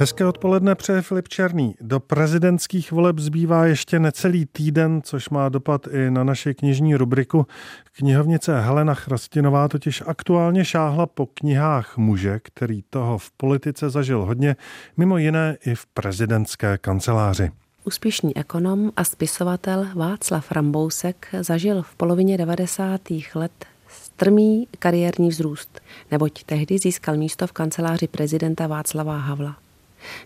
Hezké 0.00 0.26
odpoledne 0.26 0.74
přeje 0.74 1.02
Filip 1.02 1.28
Černý. 1.28 1.74
Do 1.80 2.00
prezidentských 2.00 2.92
voleb 2.92 3.18
zbývá 3.18 3.66
ještě 3.66 3.98
necelý 3.98 4.46
týden, 4.46 5.00
což 5.04 5.28
má 5.28 5.48
dopad 5.48 5.86
i 5.86 6.10
na 6.10 6.24
naši 6.24 6.54
knižní 6.54 6.96
rubriku. 6.96 7.46
Knihovnice 7.92 8.60
Helena 8.60 8.94
Chrastinová 8.94 9.68
totiž 9.68 10.02
aktuálně 10.06 10.64
šáhla 10.64 11.06
po 11.06 11.26
knihách 11.26 11.96
muže, 11.96 12.40
který 12.42 12.82
toho 12.90 13.18
v 13.18 13.30
politice 13.30 13.90
zažil 13.90 14.24
hodně, 14.24 14.56
mimo 14.96 15.18
jiné 15.18 15.56
i 15.66 15.74
v 15.74 15.86
prezidentské 15.86 16.78
kanceláři. 16.78 17.50
Úspěšný 17.84 18.36
ekonom 18.36 18.92
a 18.96 19.04
spisovatel 19.04 19.86
Václav 19.94 20.52
Rambousek 20.52 21.28
zažil 21.40 21.82
v 21.82 21.94
polovině 21.94 22.38
90. 22.38 23.00
let 23.34 23.64
strmý 23.88 24.68
kariérní 24.78 25.28
vzrůst, 25.28 25.80
neboť 26.10 26.44
tehdy 26.44 26.78
získal 26.78 27.16
místo 27.16 27.46
v 27.46 27.52
kanceláři 27.52 28.08
prezidenta 28.08 28.66
Václava 28.66 29.18
Havla. 29.18 29.67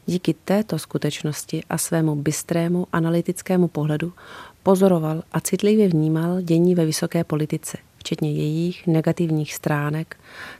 Díky 0.06 0.34
této 0.34 0.78
skutečnosti 0.78 1.62
a 1.70 1.78
svému 1.78 2.14
bystrému 2.14 2.86
analytickému 2.92 3.68
pohledu 3.68 4.12
pozoroval 4.62 5.22
a 5.32 5.40
citlivě 5.40 5.88
vnímal 5.88 6.40
dění 6.40 6.74
ve 6.74 6.86
vysoké 6.86 7.24
politice, 7.24 7.78
včetně 7.96 8.32
jejich 8.32 8.86
negativních 8.86 9.54
stránek 9.54 10.16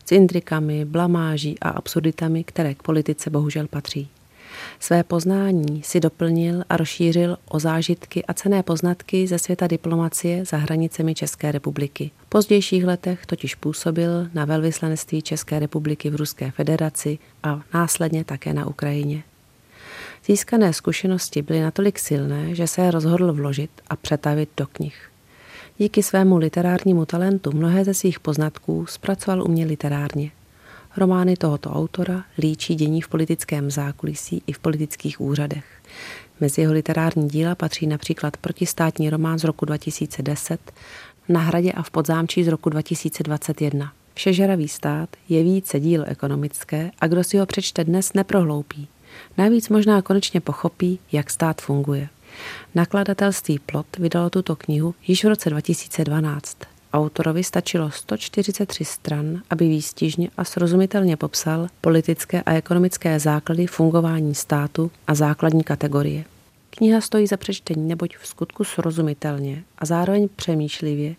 s 0.07 0.13
intrikami, 0.13 0.85
blamáží 0.85 1.59
a 1.61 1.69
absurditami, 1.69 2.45
které 2.45 2.75
k 2.75 2.83
politice 2.83 3.31
bohužel 3.31 3.67
patří. 3.69 4.09
Své 4.81 5.03
poznání 5.03 5.83
si 5.83 6.01
doplnil 6.01 6.65
a 6.69 6.77
rozšířil 6.77 7.37
o 7.49 7.59
zážitky 7.59 8.25
a 8.25 8.35
cené 8.35 8.63
poznatky 8.63 9.27
ze 9.27 9.39
světa 9.39 9.67
diplomacie 9.67 10.45
za 10.45 10.57
hranicemi 10.57 11.15
České 11.15 11.53
republiky. 11.53 12.11
V 12.27 12.29
pozdějších 12.29 12.85
letech 12.85 13.27
totiž 13.27 13.55
působil 13.55 14.29
na 14.35 14.45
velvyslanectví 14.45 15.23
České 15.23 15.59
republiky 15.59 16.11
v 16.11 16.17
Ruské 16.17 16.51
federaci 16.51 17.19
a 17.43 17.61
následně 17.75 18.25
také 18.25 18.55
na 18.55 18.67
Ukrajině. 18.67 19.23
Získané 20.27 20.73
zkušenosti 20.73 21.43
byly 21.43 21.61
natolik 21.61 21.99
silné, 21.99 22.55
že 22.55 22.67
se 22.67 22.91
rozhodl 22.91 23.33
vložit 23.33 23.71
a 23.91 23.97
přetavit 23.97 24.49
do 24.57 24.67
knih. 24.67 25.11
Díky 25.79 26.03
svému 26.03 26.37
literárnímu 26.37 27.07
talentu 27.07 27.53
mnohé 27.53 27.85
ze 27.85 27.95
svých 27.95 28.21
poznatků 28.21 28.87
zpracoval 28.87 29.43
umě 29.43 29.67
literárně– 29.67 30.31
Romány 30.97 31.37
tohoto 31.37 31.71
autora 31.71 32.25
líčí 32.39 32.75
dění 32.75 33.01
v 33.01 33.09
politickém 33.09 33.71
zákulisí 33.71 34.43
i 34.47 34.53
v 34.53 34.59
politických 34.59 35.21
úřadech. 35.21 35.65
Mezi 36.41 36.61
jeho 36.61 36.73
literární 36.73 37.29
díla 37.29 37.55
patří 37.55 37.87
například 37.87 38.37
protistátní 38.37 39.11
román 39.11 39.39
z 39.39 39.45
roku 39.45 39.65
2010, 39.65 40.73
Na 41.29 41.41
hradě 41.41 41.73
a 41.73 41.83
v 41.83 41.91
podzámčí 41.91 42.45
z 42.45 42.49
roku 42.49 42.71
2021. 42.71 43.93
Všežeravý 44.15 44.69
stát 44.69 45.09
je 45.29 45.43
více 45.43 45.81
díl 45.81 46.05
ekonomické 46.07 46.91
a 46.99 47.07
kdo 47.07 47.25
si 47.25 47.39
ho 47.39 47.47
přečte 47.47 47.85
dnes 47.85 48.13
neprohloupí. 48.13 48.89
Navíc 49.39 49.69
možná 49.69 50.03
konečně 50.03 50.41
pochopí, 50.41 50.99
jak 51.13 51.31
stát 51.31 51.61
funguje. 51.61 52.09
Nakladatelství 52.75 53.59
Plot 53.59 53.87
vydalo 53.99 54.31
tuto 54.31 54.57
knihu 54.57 54.95
již 55.07 55.25
v 55.25 55.29
roce 55.29 55.51
2012. 55.51 56.72
Autorovi 56.93 57.45
stačilo 57.45 57.91
143 57.91 58.85
stran, 58.85 59.43
aby 59.51 59.69
výstižně 59.69 60.31
a 60.37 60.45
srozumitelně 60.45 61.17
popsal 61.17 61.67
politické 61.81 62.43
a 62.43 62.53
ekonomické 62.53 63.21
základy 63.21 63.67
fungování 63.67 64.35
státu 64.35 64.91
a 65.07 65.15
základní 65.15 65.65
kategorie. 65.65 66.25
Kniha 66.71 67.01
stojí 67.01 67.27
za 67.27 67.37
přečtení, 67.37 67.89
neboť 67.89 68.17
v 68.17 68.27
skutku 68.27 68.65
srozumitelně 68.65 69.65
a 69.79 69.87
zároveň 69.87 70.29
přemýšlivě 70.37 71.15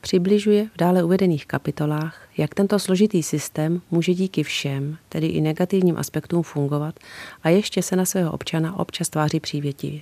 přibližuje 0.00 0.66
v 0.74 0.78
dále 0.78 1.04
uvedených 1.04 1.46
kapitolách, 1.46 2.28
jak 2.36 2.54
tento 2.54 2.78
složitý 2.78 3.22
systém 3.22 3.80
může 3.90 4.14
díky 4.14 4.42
všem, 4.42 4.96
tedy 5.08 5.26
i 5.26 5.40
negativním 5.40 5.96
aspektům 5.96 6.42
fungovat 6.42 6.94
a 7.42 7.48
ještě 7.48 7.82
se 7.82 7.96
na 7.96 8.04
svého 8.04 8.32
občana 8.32 8.78
občas 8.78 9.08
tváří 9.08 9.40
přívětivě. 9.40 10.00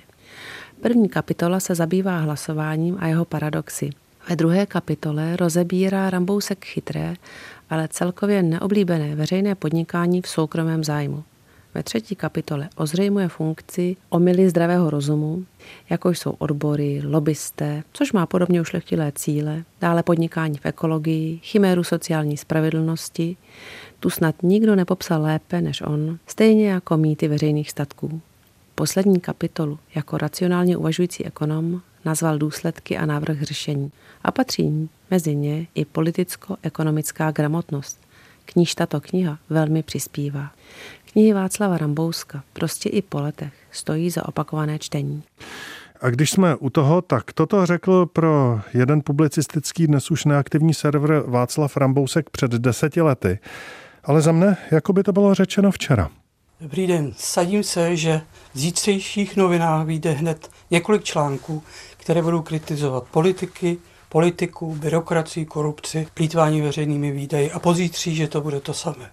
První 0.81 1.09
kapitola 1.09 1.59
se 1.59 1.75
zabývá 1.75 2.17
hlasováním 2.17 2.97
a 2.99 3.07
jeho 3.07 3.25
paradoxy– 3.25 3.89
ve 4.29 4.35
druhé 4.35 4.65
kapitole 4.65 5.35
rozebírá 5.35 6.09
Rambousek 6.09 6.65
chytré, 6.65 7.13
ale 7.69 7.87
celkově 7.87 8.43
neoblíbené 8.43 9.15
veřejné 9.15 9.55
podnikání 9.55 10.21
v 10.21 10.27
soukromém 10.27 10.83
zájmu. 10.83 11.23
Ve 11.73 11.83
třetí 11.83 12.15
kapitole 12.15 12.69
ozřejmuje 12.75 13.27
funkci 13.27 13.95
omily 14.09 14.49
zdravého 14.49 14.89
rozumu, 14.89 15.45
jako 15.89 16.09
jsou 16.09 16.31
odbory, 16.31 17.01
lobbysté, 17.05 17.83
což 17.93 18.13
má 18.13 18.25
podobně 18.25 18.61
ušlechtilé 18.61 19.11
cíle, 19.15 19.63
dále 19.81 20.03
podnikání 20.03 20.57
v 20.57 20.65
ekologii, 20.65 21.39
chiméru 21.43 21.83
sociální 21.83 22.37
spravedlnosti, 22.37 23.37
tu 23.99 24.09
snad 24.09 24.35
nikdo 24.43 24.75
nepopsal 24.75 25.21
lépe 25.21 25.61
než 25.61 25.81
on, 25.81 26.17
stejně 26.27 26.69
jako 26.69 26.97
mýty 26.97 27.27
veřejných 27.27 27.71
statků. 27.71 28.21
Poslední 28.75 29.19
kapitolu 29.19 29.79
jako 29.95 30.17
racionálně 30.17 30.77
uvažující 30.77 31.25
ekonom 31.25 31.81
nazval 32.05 32.37
důsledky 32.37 32.97
a 32.97 33.05
návrh 33.05 33.41
řešení 33.41 33.91
a 34.23 34.31
patří 34.31 34.89
mezi 35.11 35.35
ně 35.35 35.67
i 35.75 35.85
politicko-ekonomická 35.85 37.31
gramotnost. 37.31 37.99
K 38.45 38.55
níž 38.55 38.75
tato 38.75 39.01
kniha 39.01 39.37
velmi 39.49 39.83
přispívá. 39.83 40.51
Knihy 41.11 41.33
Václava 41.33 41.77
Rambouska 41.77 42.43
prostě 42.53 42.89
i 42.89 43.01
po 43.01 43.21
letech 43.21 43.53
stojí 43.71 44.09
za 44.09 44.27
opakované 44.27 44.79
čtení. 44.79 45.23
A 46.01 46.09
když 46.09 46.31
jsme 46.31 46.55
u 46.55 46.69
toho, 46.69 47.01
tak 47.01 47.33
toto 47.33 47.65
řekl 47.65 48.05
pro 48.05 48.61
jeden 48.73 49.01
publicistický 49.01 49.87
dnes 49.87 50.11
už 50.11 50.25
neaktivní 50.25 50.73
server 50.73 51.23
Václav 51.27 51.77
Rambousek 51.77 52.29
před 52.29 52.51
deseti 52.51 53.01
lety. 53.01 53.39
Ale 54.03 54.21
za 54.21 54.31
mne, 54.31 54.57
jako 54.71 54.93
by 54.93 55.03
to 55.03 55.11
bylo 55.11 55.33
řečeno 55.33 55.71
včera. 55.71 56.09
Dobrý 56.61 56.87
den, 56.87 57.13
sadím 57.17 57.63
se, 57.63 57.97
že 57.97 58.21
v 58.53 58.59
zítřejších 58.59 59.35
novinách 59.35 59.85
vyjde 59.85 60.11
hned 60.11 60.49
několik 60.71 61.03
článků, 61.03 61.63
které 61.97 62.21
budou 62.21 62.41
kritizovat 62.41 63.03
politiky, 63.11 63.77
politiku, 64.09 64.75
byrokracii, 64.75 65.45
korupci, 65.45 66.07
plítvání 66.13 66.61
veřejnými 66.61 67.11
výdaji 67.11 67.51
a 67.51 67.59
pozítří, 67.59 68.15
že 68.15 68.27
to 68.27 68.41
bude 68.41 68.59
to 68.59 68.73
samé. 68.73 69.11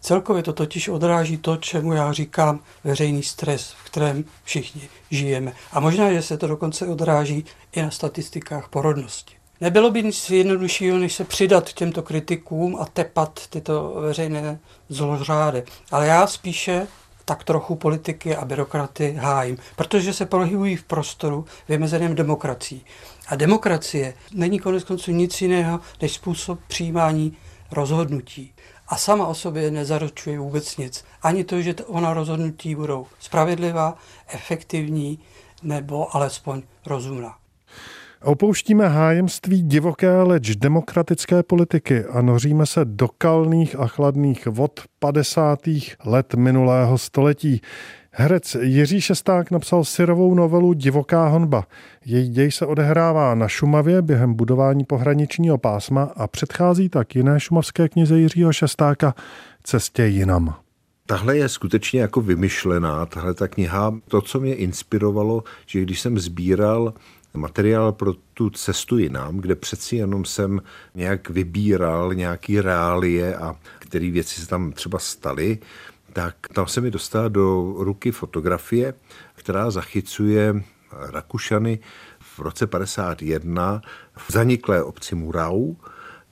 Celkově 0.00 0.42
to 0.42 0.52
totiž 0.52 0.88
odráží 0.88 1.36
to, 1.36 1.56
čemu 1.56 1.92
já 1.92 2.12
říkám 2.12 2.60
veřejný 2.84 3.22
stres, 3.22 3.72
v 3.72 3.84
kterém 3.84 4.24
všichni 4.44 4.88
žijeme. 5.10 5.52
A 5.72 5.80
možná, 5.80 6.12
že 6.12 6.22
se 6.22 6.38
to 6.38 6.46
dokonce 6.46 6.86
odráží 6.86 7.44
i 7.72 7.82
na 7.82 7.90
statistikách 7.90 8.68
porodnosti. 8.68 9.37
Nebylo 9.60 9.90
by 9.90 10.02
nic 10.02 10.30
jednoduššího, 10.30 10.98
než 10.98 11.14
se 11.14 11.24
přidat 11.24 11.72
těmto 11.72 12.02
kritikům 12.02 12.76
a 12.80 12.84
tepat 12.84 13.46
tyto 13.50 13.94
veřejné 14.00 14.58
zlořády. 14.88 15.62
Ale 15.90 16.06
já 16.06 16.26
spíše 16.26 16.86
tak 17.24 17.44
trochu 17.44 17.74
politiky 17.76 18.36
a 18.36 18.44
byrokraty 18.44 19.12
hájím, 19.12 19.58
protože 19.76 20.12
se 20.12 20.26
pohybují 20.26 20.76
v 20.76 20.84
prostoru 20.84 21.46
vymezeném 21.68 22.14
demokracií. 22.14 22.84
A 23.28 23.36
demokracie 23.36 24.14
není 24.34 24.58
konec 24.58 24.84
konců 24.84 25.10
nic 25.10 25.42
jiného 25.42 25.80
než 26.02 26.12
způsob 26.12 26.60
přijímání 26.68 27.36
rozhodnutí. 27.70 28.54
A 28.88 28.96
sama 28.96 29.26
o 29.26 29.34
sobě 29.34 29.70
nezaručuje 29.70 30.38
vůbec 30.38 30.76
nic. 30.76 31.04
Ani 31.22 31.44
to, 31.44 31.62
že 31.62 31.74
ona 31.86 32.14
rozhodnutí 32.14 32.74
budou 32.74 33.06
spravedlivá, 33.20 33.94
efektivní 34.28 35.18
nebo 35.62 36.16
alespoň 36.16 36.62
rozumná. 36.86 37.38
Opouštíme 38.22 38.88
hájemství 38.88 39.62
divoké, 39.62 40.22
leč 40.22 40.56
demokratické 40.56 41.42
politiky 41.42 42.04
a 42.04 42.22
noříme 42.22 42.66
se 42.66 42.84
do 42.84 43.08
kalných 43.18 43.76
a 43.80 43.86
chladných 43.86 44.46
vod 44.46 44.80
50. 44.98 45.58
let 46.04 46.34
minulého 46.34 46.98
století. 46.98 47.60
Herec 48.10 48.56
Jiří 48.60 49.00
Šesták 49.00 49.50
napsal 49.50 49.84
syrovou 49.84 50.34
novelu 50.34 50.72
Divoká 50.72 51.28
honba. 51.28 51.66
Její 52.04 52.28
děj 52.28 52.50
se 52.50 52.66
odehrává 52.66 53.34
na 53.34 53.48
Šumavě 53.48 54.02
během 54.02 54.34
budování 54.34 54.84
pohraničního 54.84 55.58
pásma 55.58 56.02
a 56.16 56.26
předchází 56.26 56.88
tak 56.88 57.16
jiné 57.16 57.40
šumavské 57.40 57.88
knize 57.88 58.18
Jiřího 58.18 58.52
Šestáka 58.52 59.14
Cestě 59.62 60.06
jinam. 60.06 60.54
Tahle 61.06 61.36
je 61.36 61.48
skutečně 61.48 62.00
jako 62.00 62.20
vymyšlená, 62.20 63.06
tahle 63.06 63.34
ta 63.34 63.48
kniha. 63.48 63.94
To, 64.08 64.20
co 64.20 64.40
mě 64.40 64.54
inspirovalo, 64.54 65.44
že 65.66 65.80
když 65.80 66.00
jsem 66.00 66.18
sbíral 66.18 66.94
materiál 67.34 67.92
pro 67.92 68.14
tu 68.34 68.50
cestu 68.50 68.98
jinam, 68.98 69.36
kde 69.36 69.54
přeci 69.54 69.96
jenom 69.96 70.24
jsem 70.24 70.62
nějak 70.94 71.30
vybíral 71.30 72.14
nějaký 72.14 72.60
reálie 72.60 73.36
a 73.36 73.56
které 73.78 74.10
věci 74.10 74.40
se 74.40 74.46
tam 74.46 74.72
třeba 74.72 74.98
staly, 74.98 75.58
tak 76.12 76.36
tam 76.52 76.66
se 76.66 76.80
mi 76.80 76.90
dostala 76.90 77.28
do 77.28 77.74
ruky 77.78 78.12
fotografie, 78.12 78.94
která 79.34 79.70
zachycuje 79.70 80.62
Rakušany 80.92 81.78
v 82.18 82.38
roce 82.38 82.66
51 82.66 83.82
v 84.16 84.32
zaniklé 84.32 84.82
obci 84.82 85.14
Murau, 85.14 85.74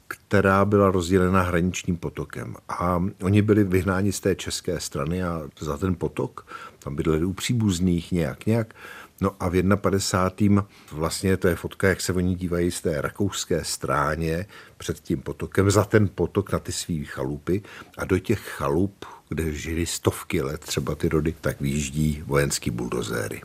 která 0.09 0.65
byla 0.65 0.91
rozdělena 0.91 1.43
hraničním 1.43 1.97
potokem. 1.97 2.55
A 2.69 3.05
oni 3.23 3.43
byli 3.43 3.65
vyhnáni 3.65 4.13
z 4.13 4.21
té 4.21 4.35
české 4.35 4.81
strany 4.81 5.23
a 5.23 5.43
za 5.61 5.77
ten 5.77 5.95
potok, 5.95 6.47
tam 6.79 6.97
bydleli 6.97 7.25
u 7.25 7.33
příbuzných 7.33 8.13
nějak, 8.13 8.47
nějak. 8.47 8.75
No 9.21 9.31
a 9.41 9.49
v 9.49 9.77
51. 9.77 10.67
vlastně 10.93 11.37
to 11.37 11.49
je 11.49 11.57
fotka, 11.57 11.89
jak 11.89 12.01
se 12.01 12.13
oni 12.13 12.35
dívají 12.35 12.71
z 12.71 12.81
té 12.81 13.01
rakouské 13.01 13.65
stráně 13.65 14.47
před 14.79 15.01
tím 15.01 15.21
potokem, 15.21 15.71
za 15.71 15.85
ten 15.85 16.09
potok 16.15 16.53
na 16.53 16.59
ty 16.59 16.73
svý 16.73 17.05
chalupy 17.05 17.63
a 17.99 18.05
do 18.05 18.19
těch 18.19 18.41
chalup, 18.41 19.05
kde 19.29 19.53
žili 19.53 19.87
stovky 19.87 20.43
let, 20.43 20.61
třeba 20.61 20.95
ty 20.95 21.09
rody, 21.09 21.35
tak 21.41 21.61
výjíždí 21.61 22.23
vojenský 22.27 22.71
buldozéry. 22.71 23.43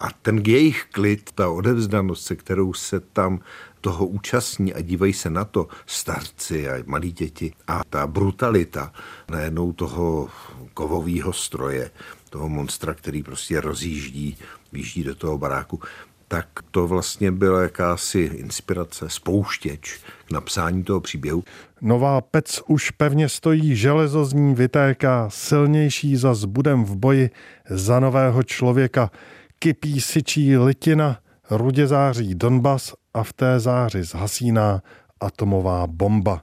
A 0.00 0.08
ten 0.22 0.42
jejich 0.46 0.86
klid, 0.92 1.32
ta 1.34 1.48
odevzdanost, 1.48 2.26
se 2.26 2.36
kterou 2.36 2.72
se 2.72 3.00
tam 3.00 3.40
toho 3.86 4.06
účastní 4.06 4.74
a 4.74 4.80
dívají 4.80 5.12
se 5.12 5.30
na 5.30 5.44
to 5.44 5.68
starci 5.86 6.68
a 6.68 6.82
malí 6.86 7.12
děti 7.12 7.52
a 7.68 7.80
ta 7.90 8.06
brutalita 8.06 8.92
najednou 9.30 9.72
toho 9.72 10.28
kovového 10.74 11.32
stroje, 11.32 11.90
toho 12.30 12.48
monstra, 12.48 12.94
který 12.94 13.22
prostě 13.22 13.60
rozjíždí, 13.60 14.36
výjíždí 14.72 15.02
do 15.04 15.14
toho 15.14 15.38
baráku, 15.38 15.80
tak 16.28 16.48
to 16.70 16.86
vlastně 16.86 17.30
byla 17.30 17.62
jakási 17.62 18.20
inspirace, 18.20 19.10
spouštěč 19.10 20.00
k 20.26 20.30
napsání 20.30 20.84
toho 20.84 21.00
příběhu. 21.00 21.44
Nová 21.80 22.20
pec 22.20 22.60
už 22.66 22.90
pevně 22.90 23.28
stojí, 23.28 23.76
železo 23.76 24.24
z 24.24 24.32
ní 24.32 24.54
vytéká, 24.54 25.30
silnější 25.30 26.16
za 26.16 26.34
zbudem 26.34 26.84
v 26.84 26.96
boji 26.96 27.30
za 27.70 28.00
nového 28.00 28.42
člověka. 28.42 29.10
Kypí 29.58 30.00
syčí 30.00 30.56
litina, 30.56 31.18
rudě 31.50 31.86
září 31.86 32.34
Donbas 32.34 32.94
a 33.16 33.22
v 33.22 33.32
té 33.32 33.60
záři 33.60 34.02
zhasíná 34.02 34.82
atomová 35.20 35.86
bomba. 35.86 36.42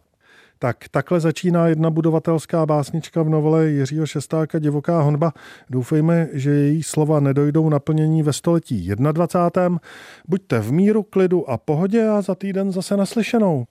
Tak 0.59 0.77
takhle 0.91 1.19
začíná 1.19 1.67
jedna 1.67 1.89
budovatelská 1.89 2.65
básnička 2.65 3.23
v 3.23 3.29
novele 3.29 3.65
Jiřího 3.69 4.05
Šestáka 4.05 4.59
Divoká 4.59 5.01
honba. 5.01 5.33
Doufejme, 5.69 6.27
že 6.33 6.51
její 6.51 6.83
slova 6.83 7.19
nedojdou 7.19 7.69
naplnění 7.69 8.23
ve 8.23 8.33
století 8.33 8.89
21. 9.11 9.79
Buďte 10.27 10.59
v 10.59 10.71
míru, 10.71 11.03
klidu 11.03 11.49
a 11.49 11.57
pohodě 11.57 12.07
a 12.07 12.21
za 12.21 12.35
týden 12.35 12.71
zase 12.71 12.97
naslyšenou. 12.97 13.65